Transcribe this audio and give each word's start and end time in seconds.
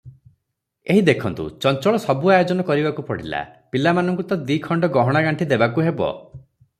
ଏହି 0.93 1.01
ଦେଖନ୍ତୁ, 1.09 1.43
ଚଞ୍ଚଳ 1.65 1.99
ସବୁ 2.05 2.31
ଆୟୋଜନ 2.37 2.65
କରିବାକୁ 2.69 3.05
ପଡ଼ିଲା, 3.09 3.41
ପିଲାମାନଙ୍କୁ 3.75 4.25
ତ 4.31 4.39
ଦିଖଣ୍ଡ 4.49 4.93
ଗହଣାଗାଣ୍ଠି 4.97 5.49
ଦେବାକୁ 5.53 5.89
ହେବ। 5.89 6.13